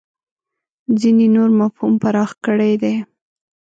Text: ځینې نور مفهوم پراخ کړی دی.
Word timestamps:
ځینې 0.99 1.25
نور 1.35 1.49
مفهوم 1.59 1.93
پراخ 2.01 2.31
کړی 2.45 2.73
دی. 2.81 2.95